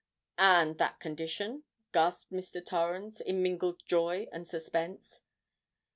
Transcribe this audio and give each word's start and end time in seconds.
"And 0.39 0.79
that 0.79 0.99
condition?" 0.99 1.61
gasped 1.93 2.31
Mr. 2.33 2.65
Torrens, 2.65 3.21
in 3.21 3.43
mingled 3.43 3.85
joy 3.85 4.25
and 4.31 4.47
suspense. 4.47 5.21